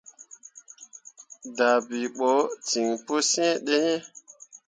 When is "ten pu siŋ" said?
2.67-3.51